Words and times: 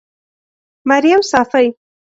مريم 0.87 1.21
صافۍ 1.31 1.67